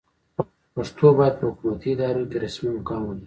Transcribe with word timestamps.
پښتو 0.75 1.07
باید 1.17 1.33
په 1.39 1.45
حکومتي 1.51 1.87
ادارو 1.93 2.23
کې 2.29 2.37
رسمي 2.43 2.69
مقام 2.77 3.01
ولري. 3.05 3.19